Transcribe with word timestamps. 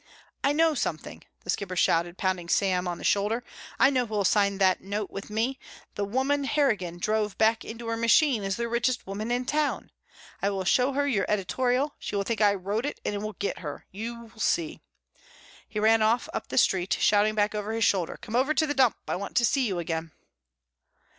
"I 0.43 0.51
know 0.51 0.73
something," 0.73 1.23
The 1.43 1.51
Skipper 1.51 1.75
shouted, 1.75 2.17
pounding 2.17 2.49
Sam 2.49 2.87
on 2.87 2.97
the 2.97 3.03
shoulder. 3.03 3.43
"I 3.77 3.91
know 3.91 4.07
who 4.07 4.15
will 4.15 4.25
sign 4.25 4.57
that 4.57 4.81
note 4.81 5.11
with 5.11 5.29
me. 5.29 5.59
The 5.93 6.03
woman 6.05 6.45
Harrigan 6.45 6.97
drove 6.97 7.37
back 7.37 7.63
into 7.63 7.85
her 7.85 7.95
machine 7.95 8.41
is 8.43 8.55
the 8.57 8.67
richest 8.67 9.05
woman 9.05 9.29
in 9.29 9.45
town. 9.45 9.91
I 10.41 10.49
will 10.49 10.63
show 10.65 10.93
her 10.93 11.07
your 11.07 11.27
editorial. 11.29 11.93
She 11.99 12.15
will 12.15 12.23
think 12.23 12.41
I 12.41 12.55
wrote 12.55 12.87
it 12.87 12.99
and 13.05 13.13
it 13.13 13.21
will 13.21 13.33
get 13.37 13.59
her. 13.59 13.85
You'll 13.91 14.31
see." 14.39 14.81
He 15.69 15.79
ran 15.79 16.01
off 16.01 16.27
up 16.33 16.47
the 16.47 16.57
street, 16.57 16.97
shouting 16.99 17.35
back 17.35 17.53
over 17.53 17.71
his 17.71 17.83
shoulder, 17.83 18.17
"Come 18.19 18.35
over 18.35 18.55
to 18.55 18.65
the 18.65 18.73
dump, 18.73 18.95
I 19.07 19.15
want 19.15 19.35
to 19.35 19.45
see 19.45 19.67
you 19.67 19.77
again." 19.77 20.13